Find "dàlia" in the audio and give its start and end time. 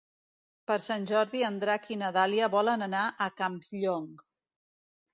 2.17-2.51